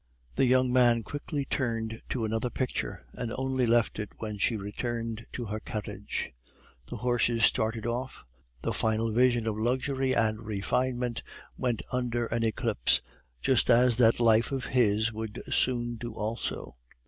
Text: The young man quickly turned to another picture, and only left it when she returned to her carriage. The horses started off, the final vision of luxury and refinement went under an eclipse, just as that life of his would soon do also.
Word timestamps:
The 0.35 0.45
young 0.47 0.73
man 0.73 1.03
quickly 1.03 1.45
turned 1.45 2.01
to 2.09 2.25
another 2.25 2.49
picture, 2.49 3.05
and 3.13 3.31
only 3.33 3.67
left 3.67 3.99
it 3.99 4.09
when 4.17 4.39
she 4.39 4.57
returned 4.57 5.27
to 5.33 5.45
her 5.45 5.59
carriage. 5.59 6.31
The 6.87 6.95
horses 6.95 7.45
started 7.45 7.85
off, 7.85 8.23
the 8.63 8.73
final 8.73 9.11
vision 9.11 9.45
of 9.45 9.59
luxury 9.59 10.15
and 10.15 10.39
refinement 10.43 11.21
went 11.55 11.83
under 11.91 12.25
an 12.25 12.43
eclipse, 12.43 12.99
just 13.43 13.69
as 13.69 13.97
that 13.97 14.19
life 14.19 14.51
of 14.51 14.65
his 14.65 15.13
would 15.13 15.39
soon 15.51 15.97
do 15.97 16.15
also. 16.15 16.77